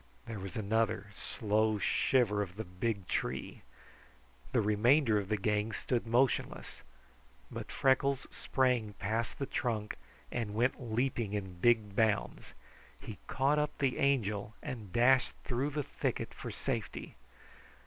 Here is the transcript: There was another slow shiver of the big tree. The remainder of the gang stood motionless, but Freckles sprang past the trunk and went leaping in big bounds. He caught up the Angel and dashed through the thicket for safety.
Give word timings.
There 0.25 0.39
was 0.39 0.55
another 0.57 1.11
slow 1.15 1.77
shiver 1.77 2.41
of 2.41 2.55
the 2.55 2.63
big 2.63 3.07
tree. 3.07 3.61
The 4.51 4.59
remainder 4.59 5.19
of 5.19 5.29
the 5.29 5.37
gang 5.37 5.71
stood 5.73 6.07
motionless, 6.07 6.81
but 7.51 7.71
Freckles 7.71 8.25
sprang 8.31 8.93
past 8.97 9.37
the 9.37 9.45
trunk 9.45 9.97
and 10.31 10.55
went 10.55 10.81
leaping 10.81 11.33
in 11.33 11.59
big 11.59 11.95
bounds. 11.95 12.55
He 12.99 13.19
caught 13.27 13.59
up 13.59 13.77
the 13.77 13.99
Angel 13.99 14.55
and 14.63 14.91
dashed 14.91 15.33
through 15.43 15.69
the 15.69 15.83
thicket 15.83 16.33
for 16.33 16.49
safety. 16.49 17.13